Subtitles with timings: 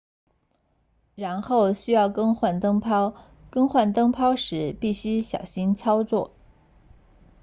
[1.13, 3.13] 然后需要更换灯泡
[3.51, 6.31] 更换灯泡时必须小心操作